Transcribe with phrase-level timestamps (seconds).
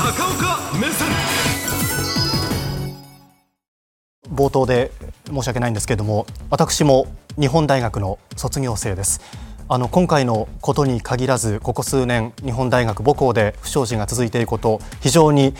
[0.00, 1.08] 高岡目線。
[4.34, 4.92] 冒頭で
[5.26, 7.06] 申し訳ないんですけれども私も
[7.38, 9.20] 日本大学の卒業生です。
[9.68, 15.52] あの今回のことに限らずここ数年日本大学母校で不祥事が続いていること非常に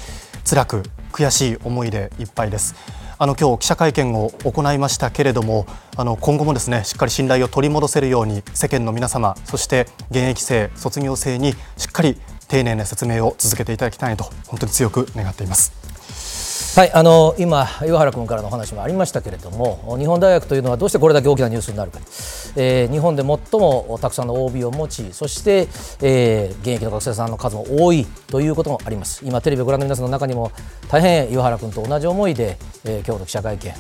[0.49, 2.75] 辛く悔しい思いでいっぱいです。
[3.19, 5.67] あの今日記者会見を行いましたけれども
[5.99, 12.17] あの今後もですねしっかり信頼を取り戻せるように世間の皆様そして現役生卒業生にしっかり
[12.51, 16.79] 丁寧な説明を続けていただきたいと本当に強く願っています。
[16.79, 21.99] はいあの今、岩原君からのお話もありましたけれども日本大学というのはどうしてこれだけ大きなニュースになるか、
[22.57, 25.67] えー、日本で最もたくさんの OB を持ちそして、
[26.01, 29.25] えー、現役の学生さんの数も多いということもあります。
[29.25, 30.53] 今テレビをご覧の皆さんの中にも
[30.89, 33.75] 大変岩原君と同じ思いで、えー、今日の記者会見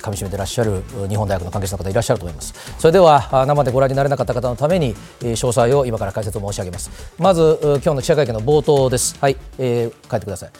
[0.00, 2.54] かみしめていらっしゃる日本大学の関係者の方いらっしゃると思います。
[2.78, 6.90] それでは生でご覧になれなかった方のために詳細を今から解説を申し上げます。
[7.18, 9.16] まず今日の記者会見の冒頭です。
[9.20, 10.50] はい、えー、書いてください、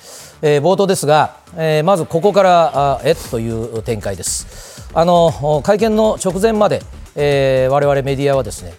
[0.42, 4.89] えー、冒頭ですが、えー、まずここからえっという展開です。
[4.92, 6.83] あの会見の直前まで、
[7.17, 8.75] えー、我々メディアはですね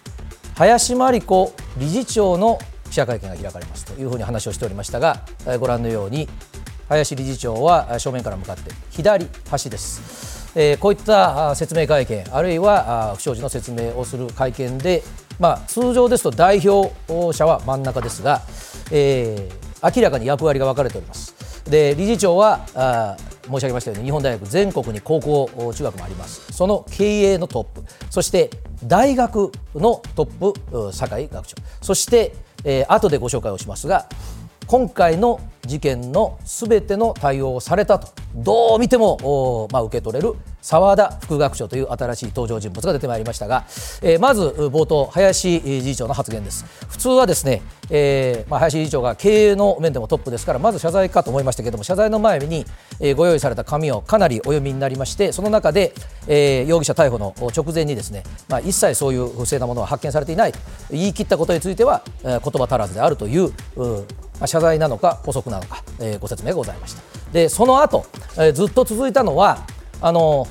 [0.54, 2.58] 林真理子理事長の
[2.88, 5.22] 記者会見が開かれますというふうに話をしておりましたが
[5.60, 6.28] ご覧のように
[6.88, 15.02] 林理事長は正面から向かって左端です、え、こういった説明会見あるいは不祥事の説明をする会見で、
[15.38, 16.90] まあ、通常ですと代表
[17.34, 18.40] 者は真ん中ですが、
[18.90, 21.34] えー、明らかに役割が分かれております。
[21.70, 26.52] で理事長はあ申し上げましたように日本大学全国に高校中学もあります。
[26.52, 27.82] その経営のトップ。
[28.10, 28.50] そして
[28.84, 31.56] 大学のトップ酒井学長。
[31.82, 32.34] そして、
[32.64, 34.08] えー、後でご紹介をしますが
[34.66, 43.64] 今回の事件のすべての対応をされたとどう見ても、まあ、受け取れる澤田副学長という新しい登場人物が出てまいりましたが、
[44.02, 46.64] えー、まず冒頭林理事長の発言です。
[46.88, 52.64] 普通はですね、えーまあ、林理事長が経営の面でもトップですからまず謝罪かと思いましたけれども謝罪の前に、
[53.00, 55.94] えー、ご用意された紙をかなりお読みになりましてその中で、
[56.26, 60.58] えー、容疑者逮捕の直前にですね、まあ、一切そういう不正なものは発見されていないと
[60.90, 63.52] 言い切ったことについては、え、言葉足らずであるという
[64.40, 67.02] ま、謝罪なのか補足なのか、えー、ご説明がございました。
[67.32, 69.66] でその後、えー、ずっと続いたのは
[70.00, 70.46] あの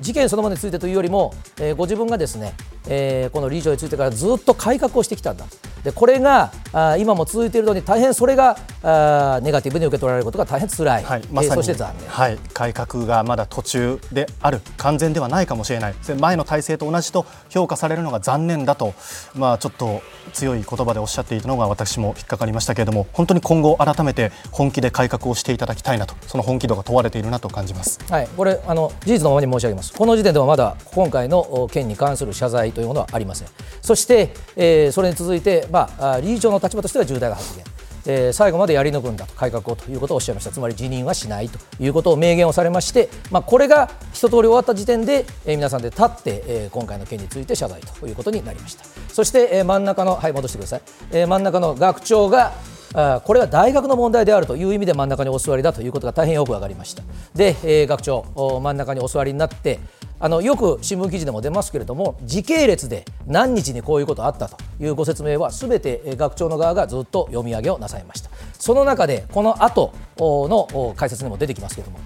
[0.00, 2.54] 事件そのものについてというよりも、えー、ご自分がですね、
[2.88, 5.44] えー、この理事長についてからずっと改革をしてきたんだ
[5.84, 15.94] でこれがあ今も続いているのに大変それがあネガティブに受け取られることが大変つらい、はいま、えー、そして残念、はい、改革がまだ途中である完全ではないかもしれない。
[16.18, 18.94] 前の体制と同じと評価されるのが残念だと、
[19.34, 20.02] まあ、ちょっと
[20.32, 29.92] 強い言葉でおっしゃっていたのが私も引っかかりましたけれども本当に今後改めて本気で改革をしていただきたいなとその本気度が問われているなと感じます、はい、これあの事実のままに申し上げます。
[29.92, 33.48] この時点ではまだ今回の件に関する謝罪というものはありません。
[33.82, 37.64] そして、えー、それに続いて、まあ、理事長の立場としては重大な発言。
[38.06, 40.50] えー、最後までやり抜くんだと改革をということをおっしゃいました。
[40.50, 48.84] つまり辞任はしないということを明言をされまして、まあ、これが一通り終わった時点で、えー、皆さんで立って、えー、今回の件について謝罪ということになりました。
[49.12, 50.82] そして、えー、真ん中のはい戻してください、
[51.12, 52.52] えー、真ん中の学長が
[52.92, 57.02] これは大学の問題であるという意味で真ん中にお座りだということが大変よく分かりました
[57.34, 59.78] で、えー、学長真ん中にお座りになって
[60.18, 72.00] あのよく新聞記事でも出ますけれども時系列で何日にこういうことあったというご説明はすべて学長の側がずっと読み上げをなさいましたその中でこの後の解説にも出てきますけれども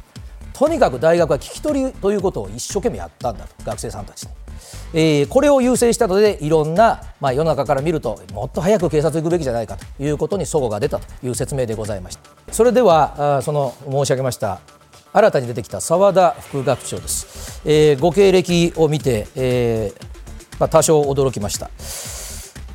[0.53, 4.44] とにかく大学は聞き取りということを一生懸命やったんだと学生さんたちに。
[4.97, 12.53] えー、これを優先したのでいろんな、まあ、世の中から見るともっと早く警察行くべきじゃないかということに齟齬が出たという説明でございました。
[12.53, 14.61] それではあその申し上げました
[15.13, 20.05] 新たに出てきた澤田副学長です、えー、ご経歴を見て、えー
[20.61, 21.69] まあ、多少驚きました。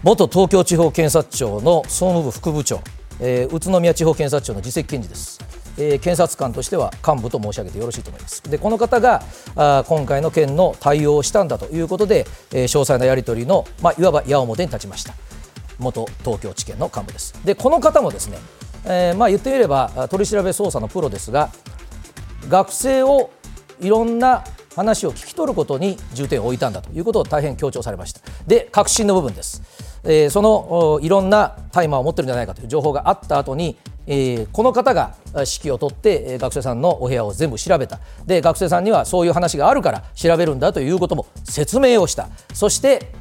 [0.04, 2.80] 元東京地方検察庁の総務部副部長、
[3.20, 5.40] えー、宇都宮地方検察庁の次席検事です、
[5.80, 8.44] えー、検察官としては幹部と申し上げてよろしいと思います。
[8.44, 9.24] でこの方が
[9.56, 15.14] あ今回の件の対応をしたんだということで、えー、詳細なやり取りの、まあ、いわば矢面に立ちました。
[15.80, 17.34] 元東京地検の幹部です。
[17.46, 18.38] でこの方もですね、
[18.86, 21.50] えーまあ、言ってみれば取り調べ捜査のプロですが
[22.50, 23.32] 学生を
[23.80, 24.44] いろんな
[24.76, 28.22] 話を聞き取ることに重点を置いたんだということを大変強調されました。
[28.46, 29.62] で確信の部分です、
[30.04, 38.00] えー、そのいろんな大麻を持ってるんじゃないかという情報があった後に、えー、この方が指揮を取ってえ学生さんのお部屋を全部調べた。
[38.26, 42.28] で学生さんにはそういう話があるから調べるんだということも説明をした。
[42.54, 43.12] そして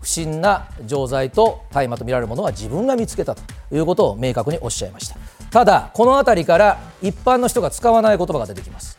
[0.00, 5.16] 不審な錠剤と大麻とみられるものは自分が見つけたということを明確におっしゃいました。
[5.50, 8.98] ただこの辺りから一般の人が使わない言葉が出てきます。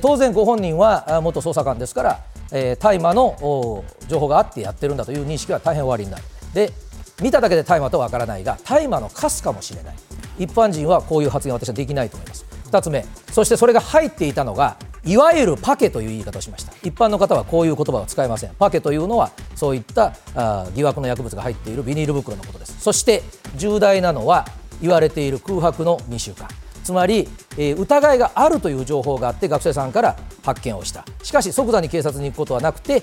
[0.00, 2.20] 当然ご本人は元捜査官ですから
[2.50, 6.24] 大麻の情報があってやってるんだという認識は大変おありになる。
[6.54, 6.72] で
[7.20, 9.96] 見ただけで大麻とは分からないが大麻のカスかもしれない。
[10.38, 12.46] 一般人はこういう発言は私はできないと思います。
[12.70, 16.72] 2つ目そしてそれが入っていたのがいわゆるパケという言い方をしました。
[16.82, 18.54] 一般の方はこういう言葉を使いません。
[18.54, 22.80] パケというのはそういったあ疑惑の薬物が入っているビニール袋のことです。
[22.80, 23.22] そして
[23.56, 24.46] 重大なのは
[24.80, 26.46] 言われている空白の2週間。
[26.88, 31.04] つまり、え、疑いがあるという情報があって学生さんから発見をした。
[31.22, 33.02] しかし即座に警察に行くことはなくて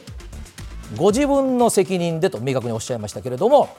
[0.97, 3.69] ご自分の責任でと明確におっしゃいましたけれども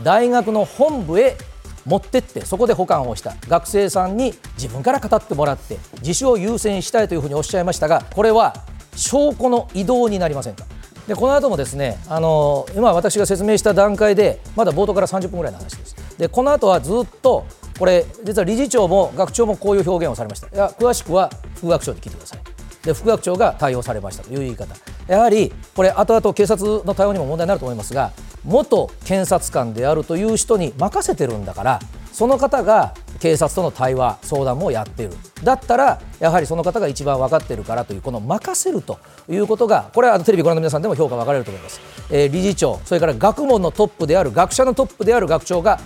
[0.00, 1.36] 大学の本部へ
[1.84, 3.34] 持ってってそこで保管をした。
[3.48, 8.54] 学生さんに自分から語ってもらって自首を優先したいというふうにおっしゃいましたがこれは
[8.94, 10.66] 証拠の移動になりませんか。
[11.08, 15.96] でこの後もですねあの今私が説明した段階でまだ冒頭から30分ぐらいの話です。
[16.16, 17.44] でこの後はずっと
[17.78, 20.48] これ実は理事長も学長もこういう表現をされました。
[20.48, 22.40] いや詳しくは副学長に聞いてください。
[22.84, 24.74] で副学長が対応されましたという言い方。
[25.06, 28.12] やはりこれ後々警察の対応にも問題になると思いますが
[28.44, 31.80] 元検察官であるという人に任せてるんだから
[32.12, 35.12] その方が警察との対話相談もやっている。
[35.42, 38.98] だったらやはりその方が一番分かっているからというこの任せると
[39.28, 45.78] いうことがこれはテレビご覧の皆さんでも評価分かれると思います、えー、理事長それから学問のトップである学者のトップである学長が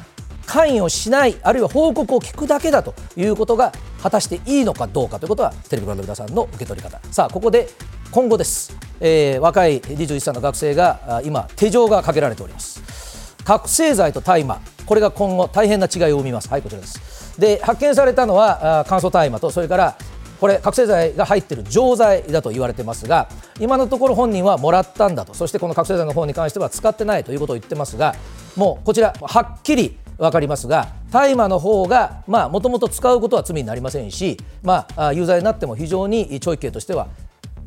[0.46, 3.72] 関与しないあるいは報告を聞くだけだということが
[4.02, 7.00] 果たしていいのかどうかということはテレビご覧の皆さんの受け取り方。
[7.10, 7.68] さあここで
[8.10, 13.34] 今後です、えー、若い21歳の学生が今手錠がかけられております。
[13.44, 14.60] 覚醒剤と大麻。
[14.86, 16.48] これが今後大変な違いを生みます。
[16.48, 17.40] はいこちらです。
[17.40, 19.96] で発見されたのは乾燥大麻とそれから
[20.40, 23.28] これ覚醒剤が入っている錠剤だと言われてますが
[23.60, 25.34] 今のところ本人はもらったんだと。
[25.34, 28.14] そしてこの覚醒剤の方に関しては使ってないということを言ってますが
[28.56, 37.08] もうこちらはっきり分かりますが大麻の方がもともと使うことは罪になりませんし、まあ、有罪になっても非常に懲役刑としては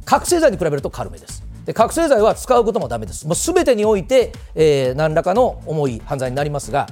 [0.06, 1.44] 覚醒剤に比べると軽めです。
[1.66, 6.88] で覚醒剤は使うこともだめです、もう全てにおいて、えー、何らかの重い犯罪になりますが、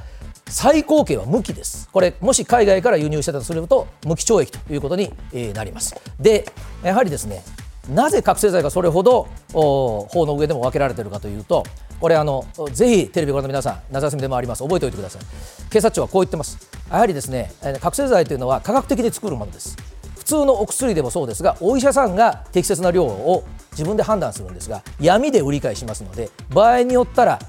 [0.47, 5.13] 最高刑は無期です、これ、もし海外から輸入してたとすると、無期懲役ということに、
[5.53, 5.95] なります。
[6.19, 6.45] で、
[6.83, 7.44] やはりですね、
[7.89, 11.63] なぜ覚醒剤がそれほど法の上でも分けられているかというと、
[12.00, 15.21] これあの、ぜひテレビご覧の皆さん、夏休みでもあります、覚えておいてください。
[15.69, 16.57] 警察庁はこう言ってます、
[16.89, 17.51] やはりですね、
[17.81, 19.77] 覚醒剤というのは科学的に作るものです。
[20.24, 27.39] 普通のお薬でもそうですがお医者さんが適切な量を自分で判断するんですが闇で売り買いしますので場合によったら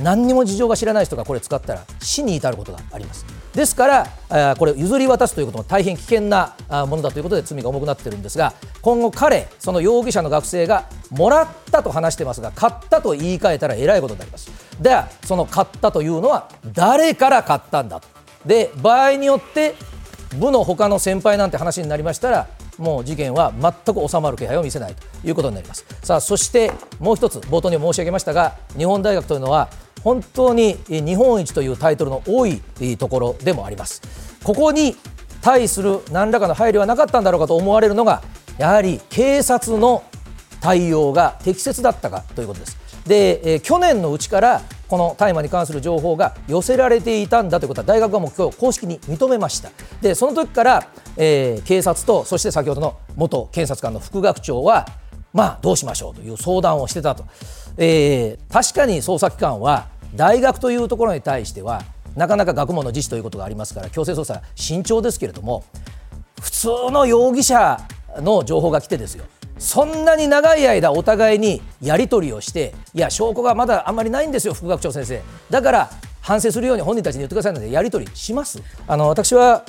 [0.00, 6.54] 何にも事情が知らない人がこれ使ったら死に至ることがありますですからこれ譲り渡すということも大変危険な
[6.86, 14.50] ものだということで罪が重くなっているんですが今後彼その容疑者の学生がもらったと話してますが買ったと言い換えたらえらいことになります。
[14.80, 18.08] ではその買ったというのは誰から買ったんだと。
[18.46, 19.74] で場合によって
[20.38, 22.48] 部の他の先輩なんて話になりましたら
[22.78, 25.84] もう事件は全く収まる気配を見せないということになります。
[26.02, 29.68] さあそしてもう一つ冒頭に申し上げましたが日本大学というのは
[30.02, 32.60] 本当に日本一というタイトルの多い
[32.98, 34.02] ところでもあります。
[34.42, 34.96] ここに
[35.42, 38.22] 対する何らかの配慮はなかったんだろうかと思われるのが
[38.58, 40.02] やはり警察の
[40.60, 42.78] 対応が適切だったかということです。
[43.06, 49.70] で、えー、去年のうちからこの大麻に関する情報が寄せられていたんだということは大学はもう今日公式に認めました。
[50.02, 54.86] でその時から、えー、警察とそして先ほどの元検察官の副学長は
[55.32, 57.24] まあどうしましょうという相談をしてたと、
[57.76, 61.82] えー、確かに捜査機関は大学というところに対しては
[62.16, 65.64] なかなか学問の自治ということがありますから強制捜査慎重ですけれども
[66.40, 67.78] 普通の容疑者
[68.18, 69.24] の情報が来てですよ。
[69.58, 75.20] そんなに長い間お互いにやり取りをしていや証拠がまだあんまりないんですよ副学長先生。
[75.50, 75.90] だから
[76.22, 78.62] 反省するように本人たちに言ってくださいのでやり取りします？
[78.88, 79.64] あの私は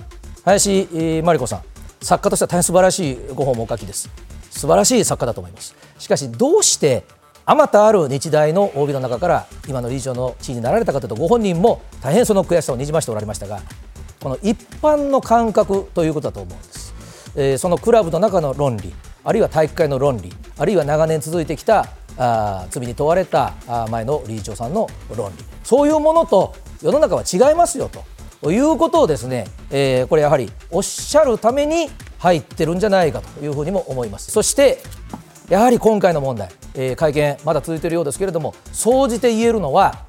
[0.45, 1.61] 林真理子さん。
[2.01, 4.09] 作家としては大変素晴らしいご本もお書きです。
[4.49, 5.75] 素晴らしい作家だと思います。
[5.99, 7.03] しかしどうして
[7.51, 13.59] あまたある日大の OB の中から今の理事長の地位になられたかというとご本人も大変その悔しさをにじましておられましたが
[14.21, 16.93] この一般の感覚ということだと思うんです、
[17.35, 18.93] えー、そのクラブの中の論理
[19.25, 23.53] あるいは体育会の論理あるいは長年続いてきたあ罪に問われた
[23.89, 25.43] 前の理事長さんの論理。
[25.65, 27.89] そういうものと世の中は違いますよ
[28.41, 31.89] ということをですね、えー、これやはりおっしゃるために
[32.19, 34.31] 入ってるんじゃないかというふうにも思います。
[34.31, 34.81] そして
[35.51, 40.05] やはり今回の問題、えー、会見まだ続いているようですけれども総じて言えるのは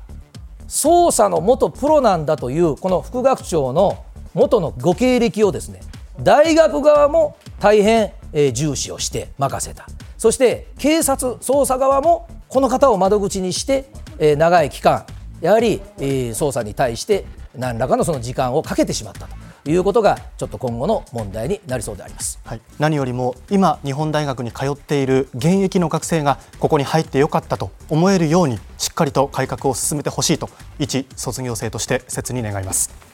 [0.68, 5.80] 捜査の元プロなんだというこの副学長の元のご経歴をですね
[6.20, 9.86] 大学側も大変えー、重視をして任せた。
[10.16, 13.84] そして警察捜査側もこの方を窓口にして、
[14.18, 15.04] えー、長い期間
[15.40, 19.41] やはり、えー、捜査に対して何らかのその時間をかけてしまったと。
[19.64, 33.11] いうことがちょっと今後の問題になりそうであります、はい、何よりも今日本大学に通っている現役の学生がここに入ってよかったと思えるようにしっかりと改革を進めてほしいと一卒業生として切に願います。